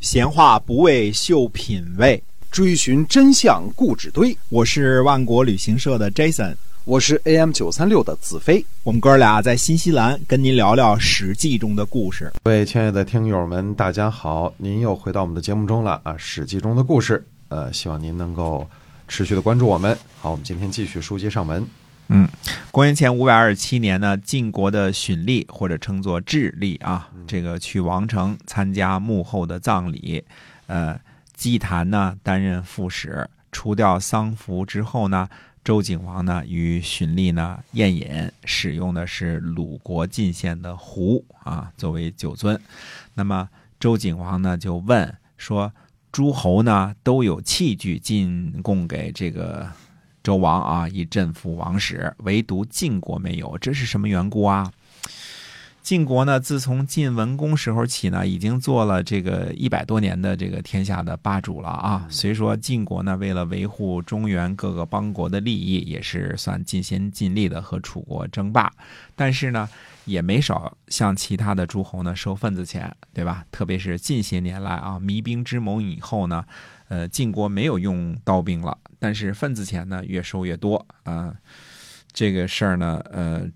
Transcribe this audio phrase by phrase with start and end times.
[0.00, 4.36] 闲话不为秀品味，追寻真相故纸堆。
[4.48, 8.64] 我是万国旅行社的 Jason，我是 AM 九三六的子飞。
[8.82, 12.32] 我们哥俩在新西兰跟您聊聊《史记》中的故事。
[12.42, 17.22] 各位亲爱的听友们，大家好，您又回到我们的节目中了啊，《史记》中的故事。
[17.48, 18.66] 呃，希望您能够
[19.06, 19.96] 持续的关注我们。
[20.20, 21.66] 好，我们今天继续书接上文。
[22.10, 22.26] 嗯，
[22.70, 30.24] 公元前五百二十七年呢，晋国的荀立或者称作智吏啊，这个去王城参加幕后的葬礼。
[30.68, 30.98] 呃，
[31.34, 35.28] 祭坛呢担任副使，除掉丧服之后呢，
[35.62, 42.58] 周景王呢与荀立呢宴饮，使用的是鲁国进献的壶啊作为酒樽。
[43.12, 45.70] 那么周景王呢就问说：
[46.10, 49.70] 诸侯呢都有器具进贡给这个。
[50.28, 54.70] 周王啊，以镇抚王室，唯独晋国没有，这是什么缘故啊？
[55.80, 62.06] 晋国呢，自从晋文公时候起呢，已经做了这个一百多年的这个天下的霸主了啊。
[62.10, 68.70] 虽说晋国呢，为了维护中原各个邦国的利益，也是算尽心尽力的和楚国争霸，
[69.16, 69.66] 但是呢，
[70.04, 73.46] 也没少向其他的诸侯呢收份子钱，对吧？
[73.50, 76.44] 特别是近些年来啊，弭兵之谋以后呢。
[76.88, 81.34] 呃，晋国没有用刀兵了，但是份子钱呢越收越多啊。
[82.12, 83.46] 这个事儿呢，呃，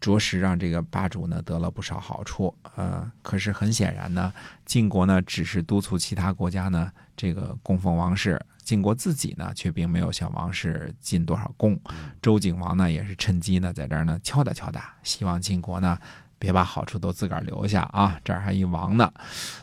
[0.00, 3.12] 着实让这个霸主呢得了不少好处啊。
[3.22, 4.32] 可是很显然呢，
[4.64, 11.78] 晋国呢只是督促其他国家呢这个供奉王室，晋国自己呢却并没有向王室进多少贡。
[12.22, 15.98] 周景王呢也是趁机呢在这儿呢敲打敲打，希望晋国呢。
[16.38, 18.18] 别把好处都自个儿留下啊！
[18.24, 19.12] 这儿还一王呢。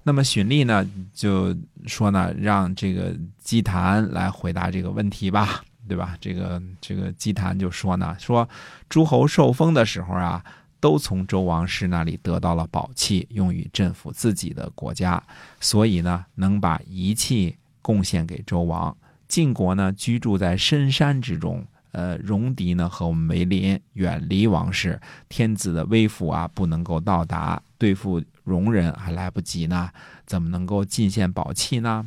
[0.04, 1.56] 那么荀立呢就
[1.88, 6.18] 说呢，让这个姬谭来回答这个问题吧，对吧？
[6.20, 8.48] 这个这个姬谭就说呢，说
[8.90, 10.44] 诸侯受封的时候啊，
[10.80, 15.22] 都从周王室那里得到了宝器，用于镇抚自己的国家，
[15.60, 18.96] 所以呢，能把仪器贡献给周王。
[19.28, 21.66] 晋国呢，居住在深山之中。
[21.96, 25.00] 呃，戎狄呢和我们为邻，远离王室，
[25.30, 29.90] 天子的威服啊不能够到达，对付戎人还来不及呢，
[30.26, 32.06] 怎么能够进献宝器呢？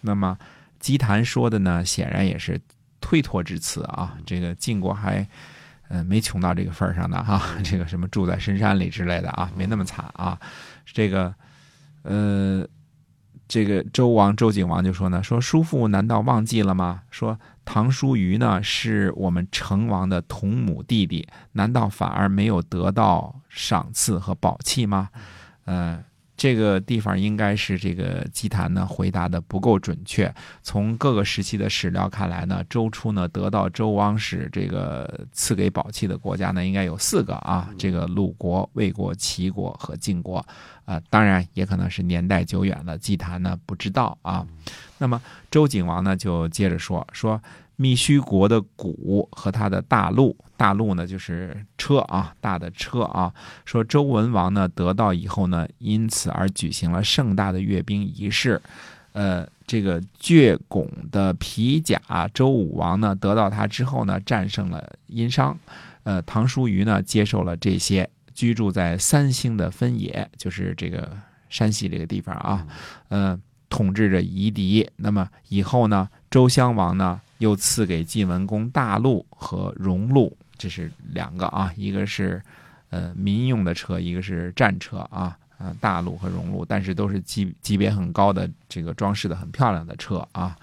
[0.00, 0.38] 那么
[0.80, 2.58] 姬谭说的呢，显然也是
[3.02, 4.16] 推脱之词啊。
[4.24, 5.28] 这个晋国还
[5.88, 10.40] 呃没穷到这个份儿上的哈，这个什么住在深山里之类的啊，没那么惨啊。
[10.86, 11.34] 这个
[12.04, 12.66] 呃。
[13.50, 17.00] 这个周王周景王就说呢，说叔父难道忘记了吗？
[17.10, 25.10] 说唐叔虞呢是我们成王的同母弟弟，难道反而没有得到赏赐和宝器吗？
[25.66, 26.02] 嗯。
[26.38, 30.32] 这个地方应该是这个祭坛呢回答的不够准确。
[30.62, 40.38] 从各个时期的史料看来呢，周初呢得到周王室这个赐给宝器的国家呢应该有四个啊，这个鲁国、魏国、齐国和晋国，
[40.84, 44.46] 啊，当然也可能是年代久远了，祭坛呢不知道啊。
[44.96, 45.20] 那么
[45.50, 47.42] 周景王呢就接着说说。
[47.80, 53.32] 密须国的鼓和他的大鹿，大鹿呢就是车啊，大的车啊。
[53.64, 58.60] 说周文王呢得到以后呢，因此而举行了盛大的阅兵仪式。
[59.12, 62.00] 呃，这个倔拱的皮甲，
[62.34, 65.56] 周武王呢得到它之后呢，战胜了殷商。
[66.02, 71.16] 呃，唐叔虞呢接受了这些，居住在三星的分野，就是这个
[71.48, 72.66] 山西这个地方啊。
[73.08, 74.90] 呃，统治着夷狄。
[74.96, 77.20] 那么以后呢，周襄王呢？
[77.38, 82.42] 又赐给晋文公大鹿和戎鹿，这是两个啊，一个是
[82.90, 90.56] 呃民用的车，一个是战车啊，啊大鹿和戎鹿，但是都是级级别很高的，这个装饰的很漂亮的车啊。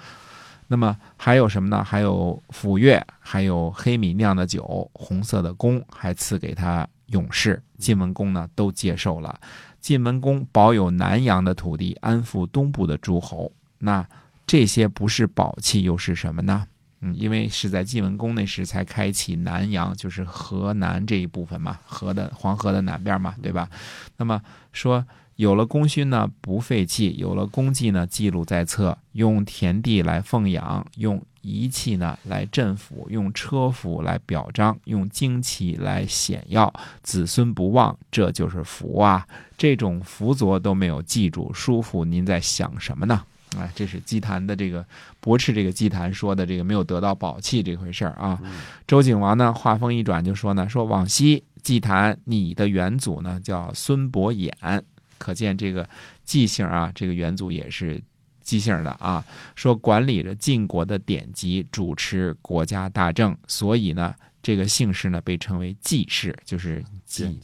[0.67, 1.83] 那么还有什么呢？
[1.83, 7.61] 还有斧钺，还有黑米酿的酒，红色的弓，还赐给他勇士。
[7.77, 9.39] 晋文公呢都接受了。
[9.79, 13.49] 晋文公保有南阳的土地，安抚东部的诸侯。
[13.79, 14.05] 那。
[14.47, 16.67] 这些不是宝器又是什么呢？
[17.01, 23.69] 嗯，因为是在晋文公那时才开启南阳，就是河南这一部分嘛，河的黄河的南边嘛，对吧？
[24.17, 24.41] 那么
[24.71, 28.97] 说有了功勋呢，不废弃；有了功绩呢，记录在册。
[29.11, 39.27] 用田地来奉养，用仪器呢来镇抚，用车服来表彰，用旌旗来显耀，子孙不忘，这就是福啊！
[39.57, 43.23] 这种福泽都没有记住，叔父您在想什么呢？
[43.59, 44.85] 哎，这是祭坛的这个
[45.19, 48.39] 驳斥，这个祭坛说的这个没有得到宝器这回事儿啊。
[48.87, 54.81] 周景王呢话锋一转就说呢，说往昔祭坛你的元祖呢叫孙伯衍，
[55.17, 55.87] 可见这个
[56.23, 58.01] 季姓啊，这个元祖也是
[58.41, 59.23] 姬姓的啊。
[59.55, 64.13] 说管理着晋国的典籍，主持国家大政，所以呢
[64.45, 67.39] 这个姓氏呢被称为季氏，就是季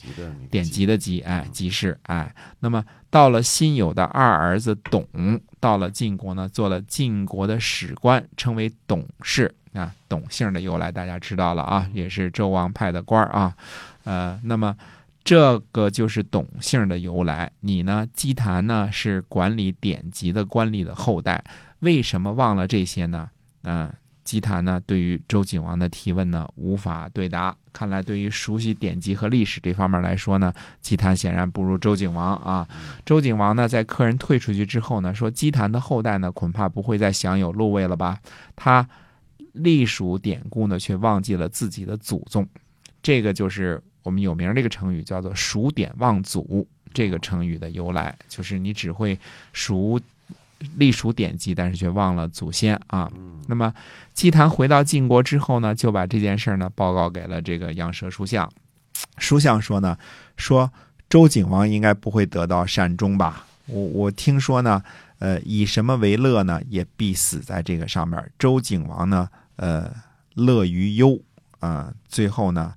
[0.51, 2.31] 典籍的籍哎，季氏，哎。
[2.59, 5.03] 那么到了辛酉的二儿子董，
[5.59, 9.91] 到了晋国呢，做了晋国的史官，称为董氏啊。
[10.07, 13.57] 董姓的由来大家知道了啊，也是周王派的官儿啊。
[14.03, 14.77] 呃，那么
[15.23, 17.51] 这个就是董姓的由来。
[17.61, 21.43] 你呢，姬坛呢是管理典籍的官吏的后代，
[21.79, 23.31] 为什么忘了这些呢？
[23.63, 23.91] 嗯、
[24.23, 27.55] 姬谭呢，对于周景王的提问呢，无法对答。
[27.73, 32.67] 看来，对于熟悉典籍和历史这方面来说呢，姬谭显然不如周景王啊。
[33.05, 38.19] 周景王呢，在客人退出去之后呢，说姬谭的后代呢，恐怕不会再享有禄位了吧？
[38.55, 38.87] 他
[39.53, 42.47] 隶属典故呢，却忘记了自己的祖宗。
[43.01, 46.67] 这个就是我们有名儿这个成语，叫做“数典忘祖”。
[46.93, 49.17] 这个成语的由来，就是你只会
[49.53, 49.97] 数
[50.77, 53.11] 隶属典籍，但是却忘了祖先啊。
[53.47, 53.73] 那么
[54.13, 58.51] 祭坛回到晋国之后呢，就把这件事儿呢报告给了这个杨蛇书相。
[59.17, 59.97] 书相说呢，
[60.37, 60.71] 说
[61.09, 63.45] 周景王应该不会得到善终吧？
[63.67, 64.81] 我我听说呢，
[65.19, 66.61] 呃，以什么为乐呢？
[66.69, 68.31] 也必死在这个上面。
[68.37, 69.91] 周景王呢，呃，
[70.35, 71.19] 乐于忧
[71.59, 72.73] 啊、最后呢，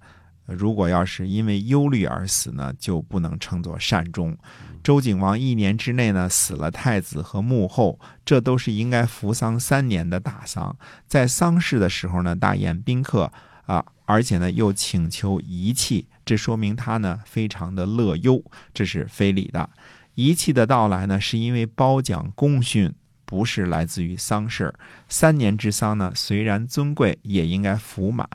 [0.46, 4.36] 如果要是因为忧虑而死呢，就不能称作善终。
[4.84, 10.76] 周景王一年之内呢，死了太子和穆后，这都是应该服丧三年的大丧。
[11.08, 13.32] 在丧事的时候呢，大宴宾客
[13.64, 18.44] 啊，而且呢又请求遗弃，这说明他呢非常的乐忧，
[18.74, 19.70] 这是非礼的。
[20.16, 22.92] 遗弃的到来呢，是因为褒奖功勋，
[23.24, 24.74] 不是来自于丧事。
[25.08, 28.28] 三年之丧呢，虽然尊贵，也应该服满。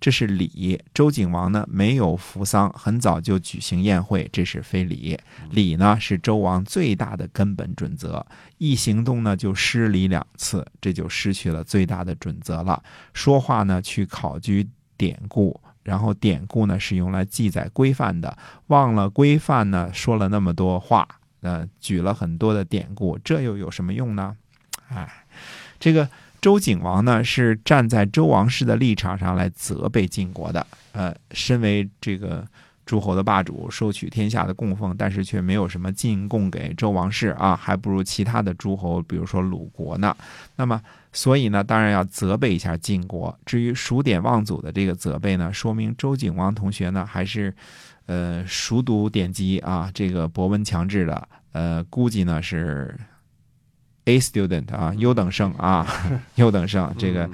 [0.00, 0.80] 这是礼。
[0.94, 5.18] 周景王呢没有扶丧，很早就举行宴会，这是非礼。
[5.50, 8.24] 礼呢是周王最大的根本准则，
[8.58, 12.82] 一行动呢就失礼两次，这就失去了最大的准则了。
[13.12, 21.08] 说话呢去考据典故，然后典故呢是用来记载规范的，忘了规范呢说了那么多话，
[21.40, 24.36] 呃，举了很多的典故，这又有什么用呢？
[24.88, 25.24] 哎，
[25.80, 26.08] 这个。
[26.40, 32.46] 周景王呢是站在周王室的立场上来责备晋国的，呃，身为这个
[32.86, 40.16] 诸侯的霸主，收取天下的供奉，但是却没有什么进贡给周王室啊，还不如其他的诸侯，比如说鲁国呢。
[40.54, 40.80] 那么，
[41.12, 43.36] 所以呢，当然要责备一下晋国。
[43.44, 47.52] 至于数典忘祖的这个责备呢，说明周景王同学呢还是
[48.06, 52.96] 呃熟读典籍啊，这个博闻强志的，呃，估计呢是。
[54.08, 55.86] A student 啊，优等生啊，
[56.36, 56.90] 优等生。
[56.96, 57.28] 这个，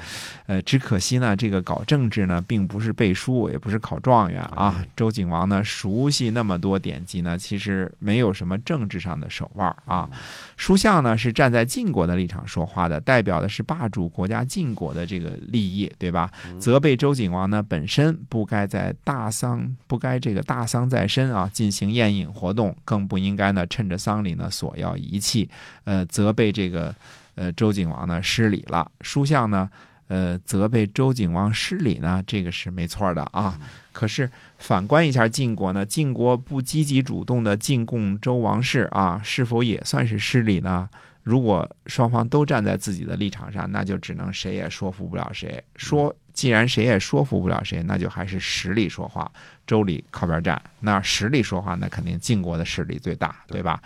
[0.47, 4.85] 呃，只可惜呢，这个搞政治呢，并不是背书，也不是考状元啊。
[4.97, 10.11] 周景王呢，熟悉那么多典籍呢，其实没有什么政治上的手腕啊。
[10.57, 16.29] 书相呢，是站在晋国的立场说话的，代表的是霸主国家晋国的这个利益，对吧？
[16.59, 25.49] 责备周景王呢，本身不该在大丧，不该这个大丧在身啊，进行宴饮活动，更不应该呢，趁着丧礼呢，索要遗器。
[25.85, 26.95] 呃，责备这个
[27.35, 29.69] 呃周景王呢失礼了，书相呢
[30.09, 33.59] 呃责备周景王失礼呢，这个是没错的啊。
[33.93, 34.29] 可是
[34.59, 40.89] 反观一下晋国呢，晋国不积极主动的进贡周王室啊，是否也算是失礼呢？
[41.23, 45.63] 如果双方都站在自己的立场上，那就只能谁也说服不了谁。
[45.77, 49.31] 说既然谁也说服不了谁，那就还是实力说话，
[49.67, 50.61] 周礼靠边站。
[50.81, 53.81] 那实力说话，那肯定晋国的势力最大，对吧？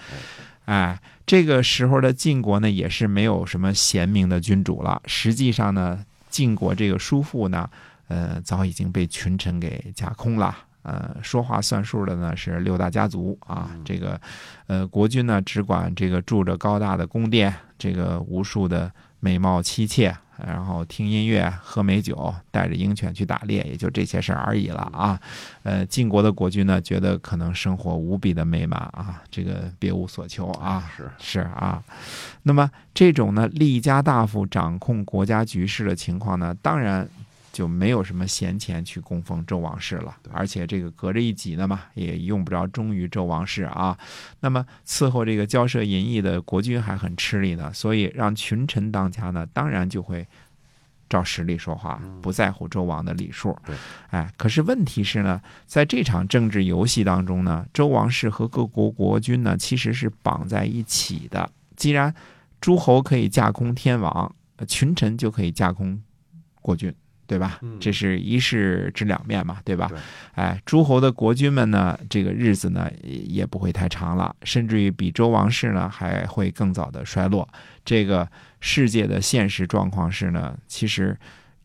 [0.68, 5.00] 哎，这个时候的晋国呢，也是没有什么贤明的君主了。
[5.06, 7.70] 实际上呢，晋国这个叔父呢，
[8.08, 10.54] 呃，早已经被群臣给架空了。
[10.82, 13.70] 呃，说话算数的呢是六大家族啊。
[13.82, 14.20] 这个，
[14.66, 20.14] 呃，国君呢只管这个住着高大的宫殿，这个无数的美貌妻妾，
[20.46, 25.20] 然后听音乐、喝美酒，带着鹰犬去打猎，也就这些事儿而已了啊。
[25.62, 30.90] 呃，晋国的国君呢，觉得可能生活无比的美满啊，这个别无所求啊。
[30.96, 31.82] 是是啊，
[32.42, 37.08] 那么这种呢，利家大夫掌控国家局势的情况呢，当然
[37.58, 43.98] 就没有什么闲钱去供奉周王室了，而且这个隔着一挤的嘛，也用不着忠于周王室啊。
[44.38, 50.24] 那么伺候这个交涉淫逸的国君还很吃力呢，所以让群臣当家呢，当然就会。
[51.10, 53.58] 照实力说话，不在乎周王的礼数。
[53.64, 53.74] 对，
[54.10, 61.50] 哎，可是问题是呢，在这场政治游戏当中呢，周王室和各国国君呢，其实是绑在一起的。
[61.76, 62.14] 既然
[62.60, 65.98] 诸侯可以架空天王，呃群臣就可以架空
[66.60, 66.94] 国君，
[67.28, 67.58] 对吧？
[67.60, 69.86] 嗯这是一事之两面嘛，对吧？
[69.88, 69.98] 对
[70.34, 77.46] 哎，诸侯的国君们呢，这个日子呢也也不会太长了，甚至于比周王室呢还会更早的衰落。
[77.84, 78.26] 这个
[78.60, 81.16] 世界的现实状况是呢，其实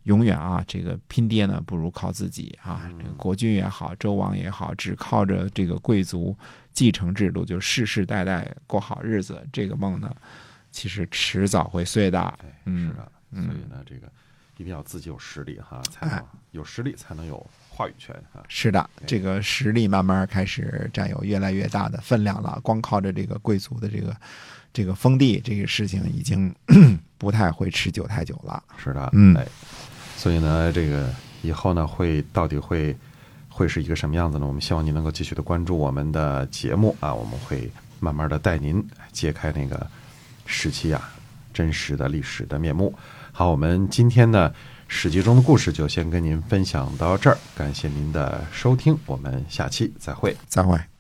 [0.03, 2.91] 永远啊，这个拼爹呢不如靠自己啊。
[3.00, 6.38] 这个国君也好，周王也好，只靠着这个贵族
[6.74, 10.13] 继承制度，就世世代代过好日子，这个梦呢，
[10.72, 12.39] 其实迟早会碎的。
[12.65, 12.93] 嗯，是
[13.32, 14.12] 嗯的，所以呢，这个
[14.57, 18.43] 一定要自己有实力哈，才能哎有实力才能有话语权哈。
[18.48, 22.60] 是的，这个实力慢慢开始占有越来越大的分量了。
[22.62, 24.15] 光靠着这个贵族的这个
[24.72, 26.53] 这个封地，这个事情已经
[27.17, 28.63] 不太会持久太久了。
[28.77, 29.48] 是的，嗯哎，
[30.15, 32.95] 所以呢，这个以后呢，会到底会
[33.50, 34.45] 会是一个什么样子呢？
[34.45, 39.88] 我们希望您能够继续的关注我们的节目啊，我们会慢慢的带您揭开那个
[40.45, 41.10] 时期啊
[41.53, 42.93] 真实的历史的面目。
[43.31, 44.50] 好，我们今天呢
[44.88, 50.36] 《史记》中的故事就先跟您分享到这儿，感谢您的收听，我们下期再会。
[50.48, 50.92] 再会。